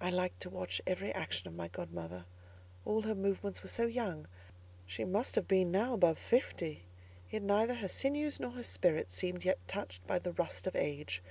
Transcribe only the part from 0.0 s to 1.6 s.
I liked to watch every action of